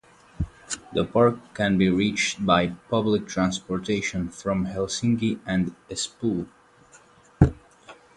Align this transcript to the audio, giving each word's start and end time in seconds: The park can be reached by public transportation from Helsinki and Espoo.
The 0.93 1.05
park 1.05 1.53
can 1.53 1.77
be 1.77 1.87
reached 1.87 2.43
by 2.43 2.69
public 2.89 3.27
transportation 3.27 4.29
from 4.29 4.65
Helsinki 4.65 5.39
and 5.45 5.75
Espoo. 5.91 6.47